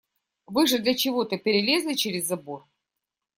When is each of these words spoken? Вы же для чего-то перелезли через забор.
Вы 0.47 0.65
же 0.65 0.79
для 0.79 0.95
чего-то 0.95 1.37
перелезли 1.37 1.93
через 1.93 2.25
забор. 2.25 2.65